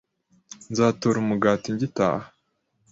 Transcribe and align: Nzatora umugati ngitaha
Nzatora 0.71 1.17
umugati 1.19 1.67
ngitaha 1.75 2.27